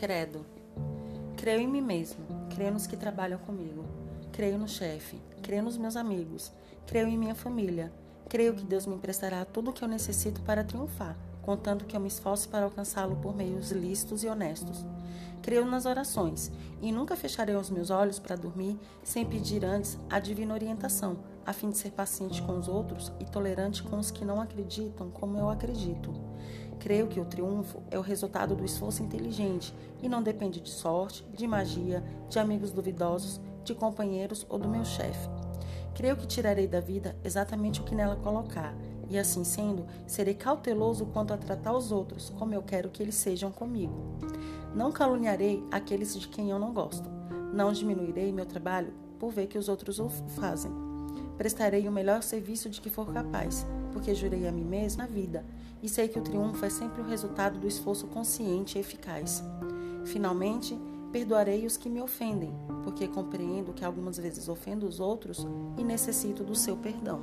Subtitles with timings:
[0.00, 0.46] Credo.
[1.36, 3.84] Creio em mim mesmo, creio nos que trabalham comigo,
[4.32, 6.50] creio no chefe, creio nos meus amigos,
[6.86, 7.92] creio em minha família,
[8.26, 12.00] creio que Deus me emprestará tudo o que eu necessito para triunfar, contando que eu
[12.00, 14.86] me esforce para alcançá-lo por meios lícitos e honestos.
[15.42, 20.18] Creio nas orações e nunca fecharei os meus olhos para dormir sem pedir antes a
[20.18, 24.24] divina orientação, a fim de ser paciente com os outros e tolerante com os que
[24.24, 26.10] não acreditam como eu acredito.
[26.80, 31.24] Creio que o triunfo é o resultado do esforço inteligente e não depende de sorte,
[31.32, 35.28] de magia, de amigos duvidosos, de companheiros ou do meu chefe.
[35.94, 38.74] Creio que tirarei da vida exatamente o que nela colocar,
[39.10, 43.16] e assim sendo, serei cauteloso quanto a tratar os outros como eu quero que eles
[43.16, 44.16] sejam comigo.
[44.74, 47.10] Não caluniarei aqueles de quem eu não gosto.
[47.52, 50.72] Não diminuirei meu trabalho por ver que os outros o fazem.
[51.36, 55.44] Prestarei o melhor serviço de que for capaz, porque jurei a mim mesmo a vida,
[55.82, 59.42] e sei que o triunfo é sempre o resultado do esforço consciente e eficaz.
[60.04, 60.78] Finalmente,
[61.12, 62.52] perdoarei os que me ofendem,
[62.84, 65.46] porque compreendo que algumas vezes ofendo os outros
[65.78, 67.22] e necessito do seu perdão.